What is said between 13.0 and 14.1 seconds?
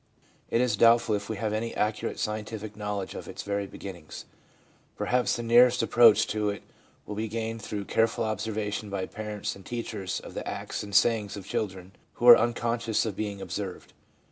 of being observed.